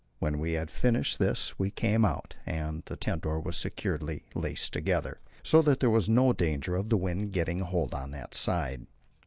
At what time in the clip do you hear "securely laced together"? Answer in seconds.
3.55-5.19